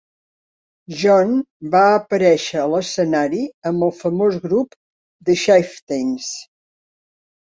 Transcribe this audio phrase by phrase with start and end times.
[1.01, 1.33] John
[1.73, 4.73] va aparèixer a l'escenari amb el famós grup
[5.29, 6.31] The Chieftains.